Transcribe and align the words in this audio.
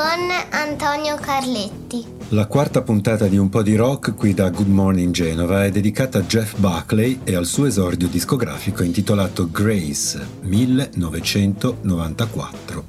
con 0.00 0.30
Antonio 0.52 1.16
Carletti. 1.16 2.06
La 2.30 2.46
quarta 2.46 2.80
puntata 2.80 3.26
di 3.26 3.36
Un 3.36 3.50
po' 3.50 3.62
di 3.62 3.76
rock 3.76 4.14
qui 4.14 4.32
da 4.32 4.48
Good 4.48 4.68
Morning 4.68 5.12
Genova 5.12 5.66
è 5.66 5.70
dedicata 5.70 6.20
a 6.20 6.22
Jeff 6.22 6.56
Buckley 6.56 7.20
e 7.22 7.34
al 7.34 7.44
suo 7.44 7.66
esordio 7.66 8.08
discografico 8.08 8.82
intitolato 8.82 9.50
Grace 9.50 10.26
1994, 10.40 12.84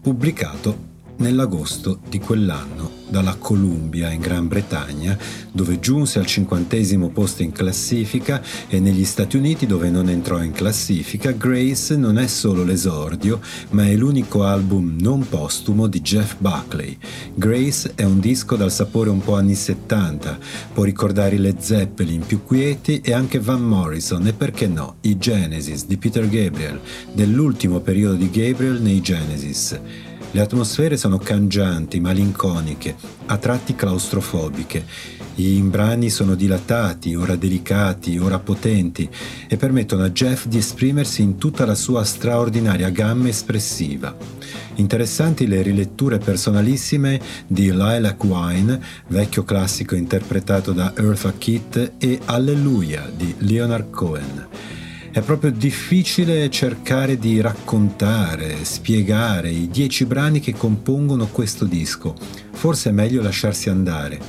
pubblicato 0.00 0.74
nell'agosto 1.16 1.98
di 2.08 2.18
quell'anno 2.18 2.99
dalla 3.10 3.34
Columbia 3.34 4.10
in 4.10 4.20
Gran 4.20 4.48
Bretagna, 4.48 5.18
dove 5.52 5.80
giunse 5.80 6.18
al 6.18 6.26
cinquantesimo 6.26 7.10
posto 7.10 7.42
in 7.42 7.52
classifica 7.52 8.42
e 8.68 8.80
negli 8.80 9.04
Stati 9.04 9.36
Uniti 9.36 9.66
dove 9.66 9.90
non 9.90 10.08
entrò 10.08 10.42
in 10.42 10.52
classifica, 10.52 11.32
Grace 11.32 11.96
non 11.96 12.18
è 12.18 12.26
solo 12.26 12.62
l'esordio, 12.62 13.40
ma 13.70 13.86
è 13.86 13.94
l'unico 13.94 14.44
album 14.44 14.96
non 15.00 15.28
postumo 15.28 15.86
di 15.86 16.00
Jeff 16.00 16.36
Buckley. 16.38 16.96
Grace 17.34 17.92
è 17.94 18.04
un 18.04 18.20
disco 18.20 18.56
dal 18.56 18.72
sapore 18.72 19.10
un 19.10 19.20
po' 19.20 19.34
anni 19.34 19.54
70, 19.54 20.38
può 20.72 20.84
ricordare 20.84 21.34
i 21.34 21.38
Led 21.38 21.58
Zeppelin 21.58 22.24
più 22.24 22.44
quieti 22.44 23.00
e 23.00 23.12
anche 23.12 23.40
Van 23.40 23.62
Morrison 23.62 24.26
e 24.26 24.32
perché 24.32 24.66
no, 24.66 24.96
i 25.02 25.18
Genesis 25.18 25.86
di 25.86 25.96
Peter 25.96 26.28
Gabriel, 26.28 26.80
dell'ultimo 27.12 27.80
periodo 27.80 28.14
di 28.14 28.30
Gabriel 28.30 28.80
nei 28.80 29.00
Genesis. 29.00 29.78
Le 30.32 30.40
atmosfere 30.40 30.96
sono 30.96 31.18
cangianti, 31.18 31.98
malinconiche, 31.98 32.94
a 33.26 33.36
tratti 33.36 33.74
claustrofobiche. 33.74 34.84
I 35.36 35.60
brani 35.62 36.10
sono 36.10 36.34
dilatati, 36.34 37.14
ora 37.14 37.36
delicati, 37.36 38.18
ora 38.18 38.38
potenti 38.38 39.08
e 39.48 39.56
permettono 39.56 40.02
a 40.02 40.10
Jeff 40.10 40.46
di 40.46 40.58
esprimersi 40.58 41.22
in 41.22 41.38
tutta 41.38 41.64
la 41.64 41.74
sua 41.74 42.04
straordinaria 42.04 42.90
gamma 42.90 43.28
espressiva. 43.28 44.14
Interessanti 44.74 45.46
le 45.46 45.62
riletture 45.62 46.18
personalissime 46.18 47.20
di 47.46 47.72
Lilac 47.72 48.22
Wine, 48.24 48.80
vecchio 49.08 49.44
classico 49.44 49.94
interpretato 49.94 50.72
da 50.72 50.92
Eartha 50.96 51.32
Kitt, 51.32 51.92
e 51.98 52.20
Alleluia 52.26 53.10
di 53.14 53.34
Leonard 53.38 53.90
Cohen 53.90 54.48
è 55.12 55.22
proprio 55.22 55.50
difficile 55.50 56.48
cercare 56.50 57.18
di 57.18 57.40
raccontare, 57.40 58.64
spiegare 58.64 59.50
i 59.50 59.68
dieci 59.68 60.04
brani 60.04 60.38
che 60.38 60.52
compongono 60.52 61.26
questo 61.26 61.64
disco. 61.64 62.14
Forse 62.60 62.90
è 62.90 62.92
meglio 62.92 63.22
lasciarsi 63.22 63.70
andare. 63.70 64.20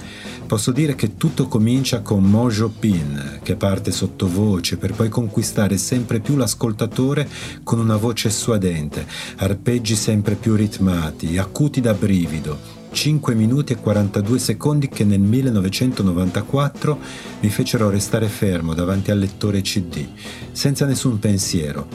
Posso 0.48 0.72
dire 0.72 0.96
che 0.96 1.18
tutto 1.18 1.50
comincia 1.50 2.00
con 2.00 2.24
Mojo 2.24 2.70
Pin, 2.70 3.40
che 3.44 3.58
parte 3.58 3.92
sottovoce 3.92 4.78
per 4.78 4.94
poi 4.94 5.10
conquistare 5.10 5.76
sempre 5.76 6.22
più 6.22 6.38
l'ascoltatore 6.38 7.28
con 7.62 7.78
una 7.78 7.98
voce 7.98 8.30
suadente, 8.30 9.06
arpeggi 9.36 9.98
sempre 9.98 10.36
più 10.36 10.56
ritmati, 10.56 11.38
acuti 11.38 11.82
da 11.82 11.94
brivido, 11.94 12.58
5 12.94 13.36
minuti 13.36 13.74
e 13.74 13.76
42 13.76 14.40
secondi 14.40 14.88
che 14.88 15.04
nel 15.04 15.20
1994 15.20 17.00
mi 17.42 17.50
fecero 17.50 17.90
restare 17.90 18.30
fermo 18.30 18.74
davanti 18.74 19.12
al 19.12 19.20
lettore 19.20 19.59
CD, 19.59 20.08
senza 20.54 20.86
nessun 20.86 21.20
pensiero, 21.20 21.86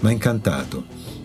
ma 0.00 0.10
incantato. 0.10 1.15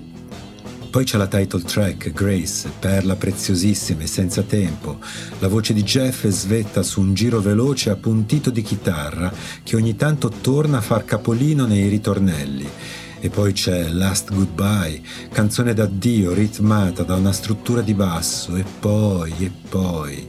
Poi 0.92 1.06
c'è 1.06 1.16
la 1.16 1.28
title 1.28 1.62
track, 1.62 2.12
Grace, 2.12 2.70
perla 2.78 3.16
preziosissima 3.16 4.02
e 4.02 4.08
senza 4.08 4.42
tempo. 4.42 5.00
La 5.40 5.48
voce 5.48 5.72
di 5.72 5.84
Jeff 5.84 6.28
svetta 6.28 6.84
su 6.84 7.00
un 7.00 7.14
giro 7.14 7.40
veloce 7.40 7.92
appuntito 7.92 8.50
di 8.50 8.62
chitarra 8.62 9.32
che 9.64 9.78
ogni 9.78 9.96
tanto 9.96 10.28
torna 10.28 10.80
a 10.80 10.82
far 10.82 11.06
capolino 11.06 11.66
nei 11.66 11.88
ritornelli 11.88 12.70
e 13.22 13.30
poi 13.30 13.54
c'è 13.54 13.88
Last 13.88 14.34
Goodbye, 14.34 15.02
canzone 15.32 15.74
d'addio 15.74 16.34
ritmata 16.34 17.04
da 17.04 17.16
una 17.16 17.32
struttura 17.32 17.80
di 17.80 17.94
basso, 17.94 18.58
e 18.58 18.66
poi, 18.80 19.34
e 19.40 19.52
poi. 19.70 20.28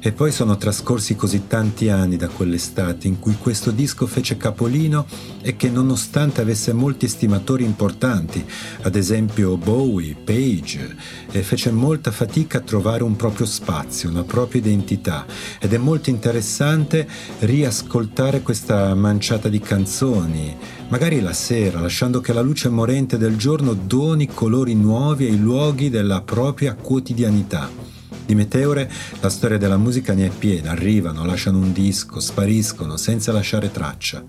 E 0.00 0.12
poi 0.12 0.30
sono 0.30 0.56
trascorsi 0.56 1.16
così 1.16 1.48
tanti 1.48 1.88
anni 1.88 2.16
da 2.16 2.28
quell'estate 2.28 3.08
in 3.08 3.18
cui 3.18 3.36
questo 3.36 3.72
disco 3.72 4.06
fece 4.06 4.36
capolino 4.36 5.06
e 5.42 5.56
che 5.56 5.68
nonostante 5.70 6.40
avesse 6.40 6.72
molti 6.72 7.06
estimatori 7.06 7.64
importanti, 7.64 8.44
ad 8.82 8.94
esempio 8.94 9.56
Bowie, 9.56 10.14
Page, 10.14 10.94
fece 11.42 11.72
molta 11.72 12.12
fatica 12.12 12.58
a 12.58 12.62
trovare 12.62 13.02
un 13.02 13.16
proprio 13.16 13.44
spazio, 13.44 14.08
una 14.08 14.22
propria 14.22 14.60
identità 14.60 15.26
ed 15.58 15.72
è 15.72 15.78
molto 15.78 16.10
interessante 16.10 17.06
riascoltare 17.40 18.40
questa 18.40 18.94
manciata 18.94 19.48
di 19.48 19.58
canzoni, 19.58 20.56
magari 20.90 21.20
la 21.20 21.32
sera, 21.32 21.80
lasciando 21.80 22.20
che 22.20 22.32
la 22.32 22.40
luce 22.40 22.68
morente 22.68 23.18
del 23.18 23.36
giorno 23.36 23.74
doni 23.74 24.28
colori 24.28 24.74
nuovi 24.74 25.26
ai 25.26 25.38
luoghi 25.38 25.90
della 25.90 26.22
propria 26.22 26.74
quotidianità. 26.74 27.87
Di 28.28 28.34
meteore 28.34 28.90
la 29.20 29.30
storia 29.30 29.56
della 29.56 29.78
musica 29.78 30.12
ne 30.12 30.26
è 30.26 30.28
piena, 30.28 30.72
arrivano, 30.72 31.24
lasciano 31.24 31.56
un 31.56 31.72
disco, 31.72 32.20
spariscono 32.20 32.98
senza 32.98 33.32
lasciare 33.32 33.70
traccia. 33.70 34.22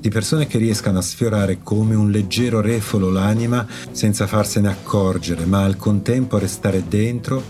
Di 0.00 0.08
persone 0.08 0.46
che 0.46 0.56
riescano 0.56 0.96
a 0.96 1.02
sfiorare 1.02 1.58
come 1.62 1.94
un 1.94 2.10
leggero 2.10 2.62
refolo 2.62 3.10
l'anima 3.10 3.66
senza 3.90 4.26
farsene 4.26 4.70
accorgere, 4.70 5.44
ma 5.44 5.64
al 5.64 5.76
contempo 5.76 6.38
restare 6.38 6.84
dentro, 6.88 7.42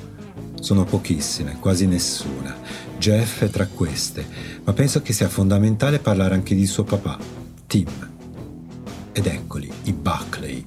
sono 0.59 0.83
pochissime, 0.83 1.59
quasi 1.61 1.87
nessuna. 1.87 2.57
Jeff 2.99 3.45
è 3.45 3.49
tra 3.49 3.69
queste, 3.69 4.27
ma 4.65 4.73
penso 4.73 5.03
che 5.03 5.13
sia 5.13 5.29
fondamentale 5.29 6.01
parlare 6.01 6.35
anche 6.35 6.57
di 6.57 6.67
suo 6.67 6.83
papà, 6.83 7.17
Tim. 7.69 8.11
Ed 9.13 9.25
eccoli, 9.25 9.71
i 9.85 9.93
Buckley 9.93 10.65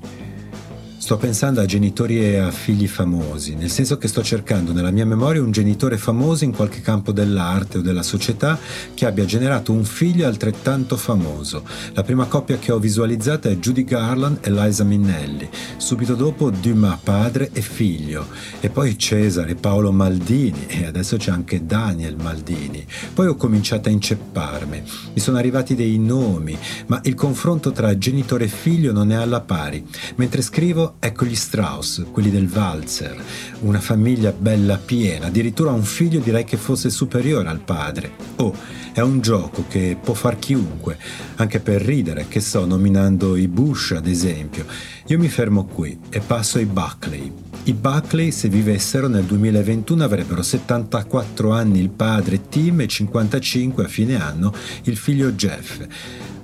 Sto 1.09 1.17
pensando 1.17 1.59
a 1.59 1.65
genitori 1.65 2.23
e 2.23 2.37
a 2.37 2.51
figli 2.51 2.87
famosi, 2.87 3.55
nel 3.55 3.71
senso 3.71 3.97
che 3.97 4.07
sto 4.07 4.21
cercando 4.21 4.73
nella 4.73 4.91
mia 4.91 5.07
memoria 5.07 5.41
un 5.41 5.49
genitore 5.49 5.97
famoso 5.97 6.43
in 6.43 6.51
qualche 6.51 6.81
campo 6.81 7.11
dell'arte 7.11 7.79
o 7.79 7.81
della 7.81 8.03
società 8.03 8.59
che 8.93 9.07
abbia 9.07 9.25
generato 9.25 9.71
un 9.71 9.85
figlio 9.85 10.27
altrettanto 10.27 10.95
famoso. 10.97 11.63
La 11.93 12.03
prima 12.03 12.25
coppia 12.25 12.59
che 12.59 12.71
ho 12.71 12.77
visualizzata 12.77 13.49
è 13.49 13.55
Judy 13.55 13.85
Garland 13.85 14.37
e 14.41 14.51
Liza 14.51 14.83
Minnelli, 14.83 15.49
subito 15.77 16.13
dopo 16.13 16.51
Dumas 16.51 16.99
padre 17.01 17.49
e 17.53 17.61
figlio, 17.61 18.27
e 18.59 18.69
poi 18.69 18.95
Cesare, 18.95 19.55
Paolo 19.55 19.91
Maldini 19.91 20.67
e 20.67 20.85
adesso 20.85 21.17
c'è 21.17 21.31
anche 21.31 21.65
Daniel 21.65 22.17
Maldini. 22.21 22.85
Poi 23.15 23.25
ho 23.25 23.35
cominciato 23.35 23.89
a 23.89 23.91
incepparmi, 23.91 24.83
mi 25.13 25.19
sono 25.19 25.39
arrivati 25.39 25.73
dei 25.73 25.97
nomi, 25.97 26.55
ma 26.85 26.99
il 27.05 27.15
confronto 27.15 27.71
tra 27.71 27.97
genitore 27.97 28.43
e 28.43 28.49
figlio 28.49 28.91
non 28.91 29.11
è 29.11 29.15
alla 29.15 29.41
pari. 29.41 29.83
Mentre 30.17 30.43
scrivo 30.43 30.97
ecco 30.99 31.25
gli 31.25 31.35
Strauss, 31.35 32.05
quelli 32.11 32.29
del 32.29 32.49
Walzer, 32.53 33.15
una 33.61 33.79
famiglia 33.79 34.31
bella 34.31 34.77
piena, 34.77 35.27
addirittura 35.27 35.71
un 35.71 35.83
figlio 35.83 36.19
direi 36.19 36.43
che 36.43 36.57
fosse 36.57 36.89
superiore 36.89 37.47
al 37.47 37.61
padre. 37.61 38.11
Oh, 38.35 38.53
è 38.91 38.99
un 38.99 39.21
gioco 39.21 39.65
che 39.67 39.97
può 40.01 40.13
far 40.13 40.37
chiunque, 40.37 40.97
anche 41.35 41.59
per 41.59 41.81
ridere, 41.81 42.27
che 42.27 42.41
so, 42.41 42.65
nominando 42.65 43.35
i 43.37 43.47
Bush 43.47 43.91
ad 43.91 44.07
esempio. 44.07 44.65
Io 45.07 45.17
mi 45.17 45.29
fermo 45.29 45.65
qui 45.65 45.97
e 46.09 46.19
passo 46.19 46.57
ai 46.57 46.65
Buckley. 46.65 47.48
I 47.63 47.73
Buckley, 47.73 48.31
se 48.31 48.49
vivessero 48.49 49.07
nel 49.07 49.25
2021, 49.25 50.03
avrebbero 50.03 50.41
74 50.41 51.51
anni 51.51 51.79
il 51.79 51.89
padre 51.89 52.47
Tim 52.49 52.81
e 52.81 52.87
55 52.87 53.85
a 53.85 53.87
fine 53.87 54.19
anno 54.19 54.51
il 54.83 54.97
figlio 54.97 55.31
Jeff 55.33 55.85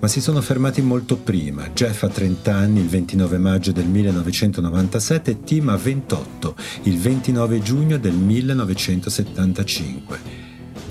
ma 0.05 0.11
si 0.11 0.21
sono 0.21 0.39
fermati 0.39 0.83
molto 0.83 1.17
prima. 1.17 1.69
Jeff 1.69 2.03
ha 2.03 2.09
30 2.09 2.53
anni 2.53 2.81
il 2.81 2.87
29 2.87 3.39
maggio 3.39 3.71
del 3.71 3.87
1997 3.87 5.31
e 5.31 5.43
Tim 5.43 5.69
ha 5.69 5.77
28 5.77 6.55
il 6.83 6.99
29 6.99 7.59
giugno 7.59 7.97
del 7.97 8.13
1975. 8.13 10.19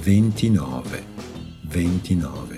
29. 0.03 1.05
29. 1.63 2.54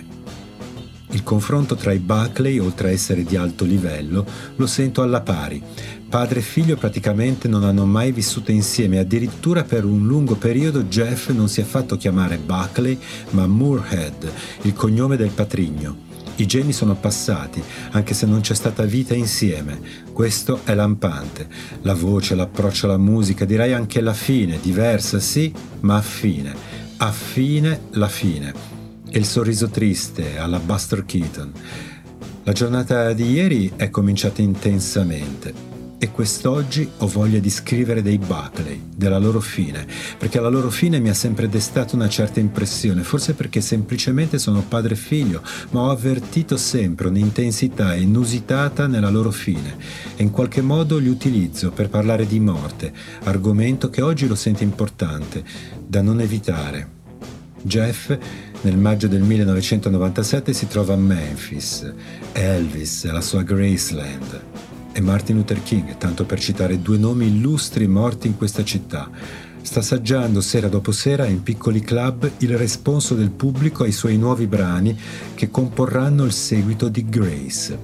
Il 1.16 1.22
confronto 1.22 1.77
tra 1.77 1.94
i 1.94 1.99
Buckley, 1.99 2.59
oltre 2.59 2.88
a 2.88 2.90
essere 2.90 3.25
di 3.25 3.37
alto 3.37 3.64
livello, 3.64 4.26
lo 4.56 4.67
sento 4.67 5.00
alla 5.00 5.23
pari. 5.23 5.62
Padre 6.11 6.40
e 6.40 6.43
figlio 6.43 6.76
praticamente 6.76 7.49
non 7.49 7.64
hanno 7.64 7.87
mai 7.87 8.12
vissuto 8.12 8.50
insieme, 8.50 8.99
addirittura 8.99 9.64
per 9.64 9.87
un 9.87 10.06
lungo 10.06 10.35
periodo 10.35 10.82
Jeff 10.82 11.31
non 11.31 11.49
si 11.49 11.62
è 11.62 11.64
fatto 11.64 11.96
chiamare 11.96 12.37
Buckley, 12.37 12.99
ma 13.31 13.46
Moorhead, 13.46 14.31
il 14.64 14.75
cognome 14.75 15.17
del 15.17 15.31
patrigno. 15.31 16.05
I 16.37 16.44
geni 16.44 16.75
sono 16.75 16.94
passati, 16.94 17.62
anche 17.93 18.12
se 18.12 18.26
non 18.26 18.43
c'è 18.43 18.55
stata 18.55 18.82
vita 18.82 19.14
insieme. 19.14 19.81
Questo 20.12 20.61
è 20.64 20.75
lampante. 20.75 21.49
La 21.81 21.94
voce, 21.94 22.35
l'approccio 22.35 22.85
alla 22.85 22.99
musica, 22.99 23.46
direi 23.46 23.73
anche 23.73 24.02
la 24.02 24.12
fine, 24.12 24.58
diversa 24.61 25.19
sì, 25.19 25.50
ma 25.81 25.96
affine. 25.96 26.55
Affine 26.99 27.85
la 27.93 28.08
fine. 28.08 28.75
E 29.08 29.19
il 29.19 29.25
sorriso 29.25 29.69
triste 29.69 30.38
alla 30.38 30.58
Buster 30.58 31.05
Keaton. 31.05 31.53
La 32.44 32.53
giornata 32.53 33.12
di 33.12 33.31
ieri 33.31 33.73
è 33.76 33.88
cominciata 33.88 34.43
intensamente. 34.43 35.75
e 35.99 36.11
quest'oggi 36.11 36.88
ho 36.99 37.06
voglia 37.06 37.38
di 37.38 37.49
scrivere 37.49 38.03
dei 38.03 38.19
Buckley, 38.19 38.82
della 38.94 39.19
loro 39.19 39.41
fine, 39.41 39.87
perché 40.19 40.41
la 40.41 40.49
loro 40.49 40.69
fine 40.69 40.99
mi 40.99 41.08
ha 41.08 41.14
sempre 41.14 41.49
destato 41.49 41.94
una 41.94 42.08
certa 42.08 42.38
impressione, 42.38 43.03
forse 43.03 43.32
perché 43.32 43.61
semplicemente 43.61 44.38
sono 44.38 44.62
padre 44.62 44.94
e 44.94 44.99
figlio, 44.99 45.43
ma 45.70 45.82
ho 45.82 45.91
avvertito 45.91 46.56
sempre 46.56 47.09
un'intensità 47.09 47.94
inusitata 47.94 48.87
nella 48.87 49.11
loro 49.11 49.31
fine 49.31 49.76
e 50.17 50.23
in 50.23 50.31
qualche 50.31 50.61
modo 50.61 50.99
li 50.99 51.09
utilizzo 51.09 51.70
per 51.70 51.88
parlare 51.88 52.26
di 52.26 52.41
morte, 52.41 52.93
argomento 53.25 53.88
che 53.88 54.02
oggi 54.02 54.26
lo 54.26 54.35
sento 54.35 54.62
importante, 54.62 55.44
da 55.87 56.02
non 56.02 56.20
evitare. 56.20 56.95
Jeff 57.66 58.16
nel 58.62 58.78
maggio 58.78 59.08
del 59.08 59.22
1997 59.22 60.52
si 60.52 60.68
trova 60.68 60.94
a 60.94 60.96
Memphis, 60.96 61.92
Elvis 62.32 63.04
e 63.04 63.10
la 63.10 63.20
sua 63.20 63.42
Graceland 63.42 64.44
e 64.92 65.00
Martin 65.00 65.36
Luther 65.36 65.62
King, 65.62 65.98
tanto 65.98 66.24
per 66.24 66.40
citare 66.40 66.80
due 66.80 66.96
nomi 66.96 67.26
illustri 67.26 67.86
morti 67.86 68.28
in 68.28 68.36
questa 68.36 68.64
città. 68.64 69.10
Sta 69.60 69.80
assaggiando 69.80 70.40
sera 70.40 70.68
dopo 70.68 70.92
sera 70.92 71.26
in 71.26 71.42
piccoli 71.42 71.80
club 71.80 72.30
il 72.38 72.56
responso 72.56 73.14
del 73.14 73.30
pubblico 73.30 73.82
ai 73.82 73.92
suoi 73.92 74.16
nuovi 74.16 74.46
brani 74.46 74.96
che 75.34 75.50
comporranno 75.50 76.24
il 76.24 76.32
seguito 76.32 76.88
di 76.88 77.04
Grace. 77.08 77.78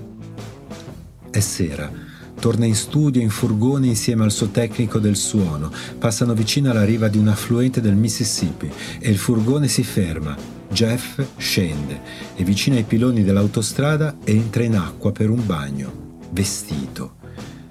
È 1.29 1.40
sera. 1.40 2.02
Torna 2.38 2.67
in 2.67 2.75
studio 2.75 3.20
in 3.20 3.31
furgone 3.31 3.87
insieme 3.87 4.25
al 4.25 4.32
suo 4.32 4.49
tecnico 4.49 4.99
del 4.99 5.17
suono. 5.17 5.70
Passano 5.99 6.34
vicino 6.34 6.70
alla 6.70 6.84
riva 6.84 7.08
di 7.08 7.19
un 7.19 7.29
affluente 7.29 7.81
del 7.81 7.94
Mississippi 7.94 8.70
e 8.99 9.11
il 9.11 9.19
furgone 9.19 9.69
si 9.69 9.84
ferma. 9.84 10.37
Jeff 10.69 11.23
scende 11.37 12.00
e 12.34 12.44
vicino 12.44 12.76
ai 12.76 12.84
piloni 12.84 13.23
dell'autostrada 13.23 14.17
entra 14.25 14.64
in 14.64 14.76
acqua 14.76 15.12
per 15.12 15.31
un 15.31 15.44
bagno 15.44 15.93
vestito. 16.31 17.17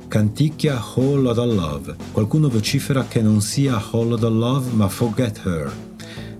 Canticchia 0.08 0.82
Whole 0.96 1.22
Lotta 1.22 1.46
Love. 1.46 1.96
Qualcuno 2.12 2.50
vocifera 2.50 3.06
che 3.08 3.22
non 3.22 3.42
sia 3.42 3.82
Whole 3.92 4.10
Lotta 4.10 4.28
Love 4.28 4.72
ma 4.74 4.88
Forget 4.88 5.42
Her. 5.46 5.72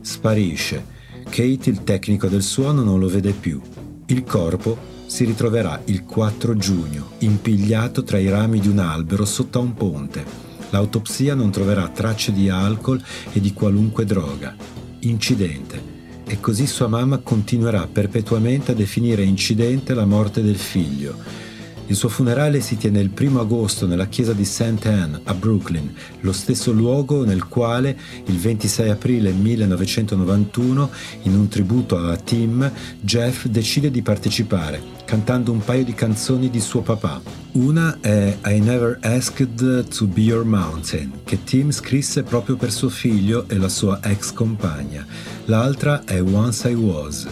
Sparisce. 0.02 0.86
Kate, 1.24 1.70
il 1.70 1.84
tecnico 1.84 2.28
del 2.28 2.44
suono, 2.44 2.84
non 2.84 3.00
lo 3.00 3.08
vede 3.08 3.32
più. 3.32 3.62
Il 4.08 4.24
corpo 4.24 4.91
si 5.12 5.26
ritroverà 5.26 5.82
il 5.88 6.06
4 6.06 6.56
giugno, 6.56 7.10
impigliato 7.18 8.02
tra 8.02 8.18
i 8.18 8.30
rami 8.30 8.62
di 8.62 8.70
un 8.70 8.80
albero 8.80 9.26
sotto 9.26 9.60
a 9.60 9.62
un 9.62 9.74
ponte. 9.74 10.24
L'autopsia 10.70 11.36
non 11.36 11.52
troverà 11.52 11.90
tracce 11.90 12.32
di 12.32 12.48
alcol 12.48 13.04
e 13.34 13.42
di 13.42 13.52
qualunque 13.52 14.06
droga. 14.06 14.56
Incidente. 15.00 16.00
E 16.24 16.40
così 16.40 16.66
sua 16.66 16.88
mamma 16.88 17.18
continuerà 17.18 17.90
perpetuamente 17.92 18.72
a 18.72 18.74
definire 18.74 19.24
incidente 19.24 19.94
la 19.94 20.06
morte 20.06 20.42
del 20.42 20.56
figlio 20.56 21.50
il 21.92 21.98
suo 21.98 22.08
funerale 22.08 22.62
si 22.62 22.78
tiene 22.78 23.02
il 23.02 23.10
primo 23.10 23.42
agosto 23.42 23.86
nella 23.86 24.08
chiesa 24.08 24.32
di 24.32 24.46
St. 24.46 24.86
Anne 24.86 25.20
a 25.26 25.34
Brooklyn, 25.34 25.94
lo 26.22 26.32
stesso 26.32 26.72
luogo 26.72 27.26
nel 27.26 27.50
quale 27.50 28.00
il 28.28 28.38
26 28.38 28.90
aprile 28.90 29.34
1991, 29.34 30.90
in 31.24 31.36
un 31.36 31.50
tributo 31.50 31.98
a 31.98 32.16
Tim, 32.16 32.72
Jeff 33.02 33.46
decide 33.48 33.92
di 33.92 34.02
partecipare, 34.02 34.82
cantando 35.04 35.52
un 35.52 35.60
paio 35.60 35.84
di 35.84 35.94
canzoni 35.94 36.50
di 36.50 36.62
suo 36.62 36.80
papà. 36.80 37.22
Una 37.54 37.98
è 38.00 38.38
I 38.46 38.62
Never 38.62 38.98
Asked 39.02 39.90
to 39.90 40.06
Be 40.06 40.22
Your 40.22 40.46
Mountain, 40.46 41.12
che 41.26 41.44
Tim 41.44 41.72
scrisse 41.72 42.24
proprio 42.24 42.56
per 42.56 42.72
suo 42.72 42.88
figlio 42.88 43.50
e 43.50 43.58
la 43.58 43.68
sua 43.68 44.00
ex 44.02 44.32
compagna. 44.32 45.06
L'altra 45.46 46.06
è 46.06 46.22
Once 46.22 46.70
I 46.70 46.74
Was 46.74 47.28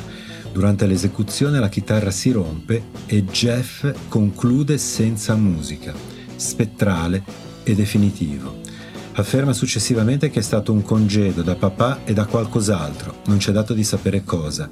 Durante 0.52 0.88
l'esecuzione 0.88 1.60
la 1.60 1.70
chitarra 1.70 2.12
si 2.12 2.32
rompe 2.32 2.84
e 3.06 3.24
Jeff 3.26 3.92
conclude 4.08 4.78
senza 4.78 5.36
musica, 5.36 5.94
spettrale 6.36 7.24
e 7.64 7.76
definitivo. 7.76 8.58
Afferma 9.14 9.54
successivamente 9.54 10.30
che 10.30 10.40
è 10.40 10.44
stato 10.44 10.72
un 10.72 10.82
congedo 10.82 11.42
da 11.42 11.56
papà 11.56 12.00
e 12.04 12.14
da 12.14 12.26
qualcos'altro, 12.26 13.18
non 13.26 13.38
c'è 13.38 13.52
dato 13.52 13.74
di 13.74 13.84
sapere 13.84 14.24
cosa. 14.24 14.70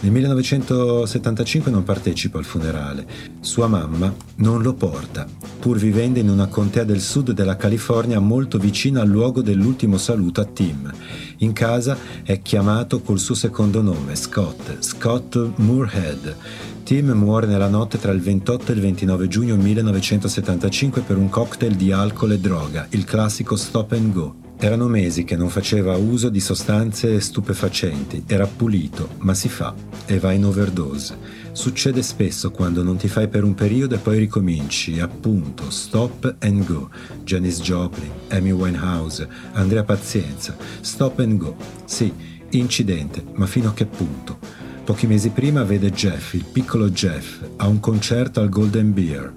Nel 0.00 0.12
1975 0.12 1.70
non 1.70 1.84
partecipa 1.84 2.38
al 2.38 2.44
funerale. 2.44 3.06
Sua 3.40 3.68
mamma 3.68 4.12
non 4.36 4.62
lo 4.62 4.74
porta, 4.74 5.26
pur 5.64 5.78
vivendo 5.78 6.18
in 6.18 6.28
una 6.28 6.48
contea 6.48 6.84
del 6.84 7.00
sud 7.00 7.30
della 7.30 7.56
California 7.56 8.20
molto 8.20 8.58
vicina 8.58 9.00
al 9.00 9.08
luogo 9.08 9.40
dell'ultimo 9.40 9.96
saluto 9.96 10.42
a 10.42 10.44
Tim. 10.44 10.92
In 11.38 11.54
casa 11.54 11.96
è 12.22 12.42
chiamato 12.42 13.00
col 13.00 13.18
suo 13.18 13.34
secondo 13.34 13.80
nome, 13.80 14.14
Scott, 14.14 14.80
Scott 14.80 15.52
Moorhead. 15.56 16.36
Tim 16.82 17.12
muore 17.12 17.46
nella 17.46 17.68
notte 17.68 17.98
tra 17.98 18.12
il 18.12 18.20
28 18.20 18.72
e 18.72 18.74
il 18.74 18.80
29 18.82 19.26
giugno 19.26 19.56
1975 19.56 21.00
per 21.00 21.16
un 21.16 21.30
cocktail 21.30 21.74
di 21.76 21.92
alcol 21.92 22.32
e 22.32 22.38
droga, 22.38 22.86
il 22.90 23.04
classico 23.04 23.56
stop 23.56 23.92
and 23.92 24.12
go. 24.12 24.43
Erano 24.64 24.88
mesi 24.88 25.24
che 25.24 25.36
non 25.36 25.50
faceva 25.50 25.94
uso 25.98 26.30
di 26.30 26.40
sostanze 26.40 27.20
stupefacenti, 27.20 28.24
era 28.26 28.46
pulito, 28.46 29.10
ma 29.18 29.34
si 29.34 29.50
fa 29.50 29.74
e 30.06 30.18
va 30.18 30.32
in 30.32 30.46
overdose. 30.46 31.18
Succede 31.52 32.00
spesso 32.00 32.50
quando 32.50 32.82
non 32.82 32.96
ti 32.96 33.06
fai 33.06 33.28
per 33.28 33.44
un 33.44 33.52
periodo 33.52 33.94
e 33.94 33.98
poi 33.98 34.18
ricominci, 34.18 35.00
appunto, 35.00 35.68
stop 35.68 36.36
and 36.38 36.64
go. 36.64 36.88
Janis 37.24 37.60
Joplin, 37.60 38.10
Amy 38.30 38.52
Winehouse, 38.52 39.28
Andrea 39.52 39.84
Pazienza, 39.84 40.56
stop 40.80 41.18
and 41.18 41.36
go. 41.36 41.54
Sì, 41.84 42.10
incidente, 42.52 43.22
ma 43.34 43.44
fino 43.44 43.68
a 43.68 43.74
che 43.74 43.84
punto? 43.84 44.38
Pochi 44.82 45.06
mesi 45.06 45.28
prima 45.28 45.62
vede 45.62 45.90
Jeff, 45.90 46.32
il 46.32 46.46
piccolo 46.50 46.88
Jeff, 46.88 47.42
a 47.56 47.68
un 47.68 47.80
concerto 47.80 48.40
al 48.40 48.48
Golden 48.48 48.94
Beer. 48.94 49.30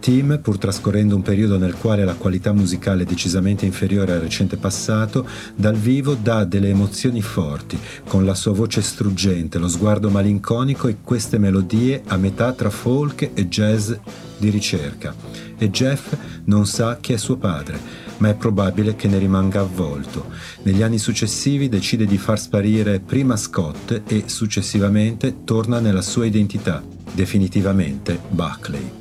Tim, 0.00 0.38
pur 0.42 0.58
trascorrendo 0.58 1.14
un 1.14 1.22
periodo 1.22 1.58
nel 1.58 1.74
quale 1.74 2.04
la 2.04 2.14
qualità 2.14 2.52
musicale 2.52 3.02
è 3.02 3.06
decisamente 3.06 3.66
inferiore 3.66 4.12
al 4.12 4.20
recente 4.20 4.56
passato, 4.56 5.26
dal 5.54 5.76
vivo 5.76 6.14
dà 6.14 6.44
delle 6.44 6.68
emozioni 6.68 7.20
forti, 7.20 7.78
con 8.06 8.24
la 8.24 8.34
sua 8.34 8.52
voce 8.52 8.82
struggente, 8.82 9.58
lo 9.58 9.68
sguardo 9.68 10.10
malinconico 10.10 10.88
e 10.88 10.98
queste 11.02 11.38
melodie 11.38 12.02
a 12.06 12.16
metà 12.16 12.52
tra 12.52 12.70
folk 12.70 13.30
e 13.34 13.48
jazz 13.48 13.92
di 14.38 14.50
ricerca. 14.50 15.14
E 15.58 15.70
Jeff 15.70 16.16
non 16.44 16.66
sa 16.66 16.98
chi 17.00 17.12
è 17.12 17.16
suo 17.16 17.36
padre, 17.36 17.78
ma 18.18 18.28
è 18.28 18.34
probabile 18.34 18.94
che 18.94 19.08
ne 19.08 19.18
rimanga 19.18 19.60
avvolto. 19.60 20.26
Negli 20.62 20.82
anni 20.82 20.98
successivi 20.98 21.68
decide 21.68 22.06
di 22.06 22.18
far 22.18 22.38
sparire 22.38 23.00
prima 23.00 23.36
Scott 23.36 24.02
e 24.06 24.24
successivamente 24.26 25.44
torna 25.44 25.80
nella 25.80 26.02
sua 26.02 26.26
identità, 26.26 26.82
definitivamente 27.12 28.20
Buckley. 28.30 28.97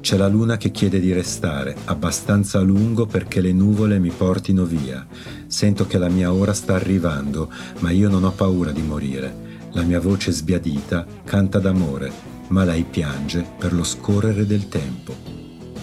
C'è 0.00 0.16
la 0.16 0.28
luna 0.28 0.56
che 0.56 0.70
chiede 0.70 0.98
di 0.98 1.12
restare, 1.12 1.76
abbastanza 1.84 2.58
a 2.58 2.62
lungo 2.62 3.04
perché 3.06 3.40
le 3.40 3.52
nuvole 3.52 3.98
mi 3.98 4.10
portino 4.10 4.64
via. 4.64 5.06
Sento 5.46 5.86
che 5.86 5.98
la 5.98 6.08
mia 6.08 6.32
ora 6.32 6.54
sta 6.54 6.74
arrivando, 6.74 7.52
ma 7.80 7.90
io 7.90 8.08
non 8.08 8.24
ho 8.24 8.32
paura 8.32 8.72
di 8.72 8.82
morire. 8.82 9.48
La 9.72 9.82
mia 9.82 10.00
voce 10.00 10.32
sbiadita 10.32 11.06
canta 11.24 11.58
d'amore, 11.58 12.10
ma 12.48 12.64
lei 12.64 12.84
piange 12.84 13.46
per 13.58 13.72
lo 13.72 13.84
scorrere 13.84 14.46
del 14.46 14.68
tempo. 14.68 15.14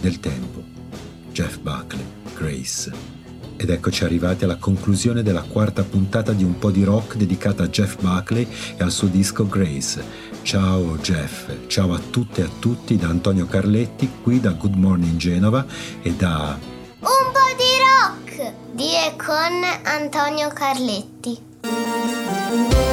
Del 0.01 0.19
tempo. 0.19 0.63
Jeff 1.31 1.59
Buckley, 1.59 2.05
Grace. 2.35 3.16
Ed 3.57 3.71
eccoci 3.71 4.03
arrivati 4.03 4.43
alla 4.43 4.57
conclusione 4.57 5.23
della 5.23 5.41
quarta 5.41 5.83
puntata 5.83 6.31
di 6.31 6.43
un 6.43 6.59
po' 6.59 6.69
di 6.69 6.83
rock 6.83 7.15
dedicata 7.15 7.63
a 7.63 7.67
Jeff 7.67 7.99
Buckley 7.99 8.47
e 8.77 8.83
al 8.83 8.91
suo 8.91 9.07
disco 9.07 9.47
Grace. 9.47 10.03
Ciao 10.43 10.97
Jeff, 10.97 11.49
ciao 11.67 11.93
a 11.93 11.99
tutte 11.99 12.41
e 12.41 12.43
a 12.45 12.49
tutti 12.59 12.95
da 12.95 13.07
Antonio 13.07 13.47
Carletti, 13.47 14.07
qui 14.21 14.39
da 14.39 14.51
Good 14.51 14.75
Morning 14.75 15.17
Genova 15.17 15.65
e 16.01 16.13
da... 16.13 16.57
Un 16.99 17.31
po' 17.33 17.55
di 17.57 17.79
rock! 17.83 18.53
Di 18.71 18.93
e 18.93 19.15
con 19.17 19.63
Antonio 19.83 20.49
Carletti. 20.49 22.85